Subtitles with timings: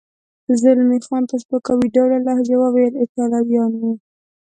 [0.61, 3.81] زلمی خان په سپکاوي ډوله لهجه وویل: ایټالویان و.